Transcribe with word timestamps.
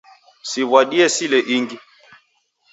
Siwadie 0.51 1.05
sile 1.15 1.39
ingi 1.55 1.77